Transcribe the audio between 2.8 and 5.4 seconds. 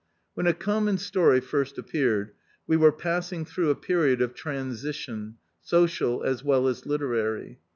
passing through a period of transition,